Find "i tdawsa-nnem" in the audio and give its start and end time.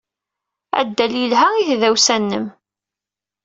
1.55-2.47